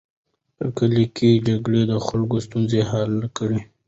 [0.57, 3.61] په کلي کې جرګې د خلکو ستونزې حل کوي.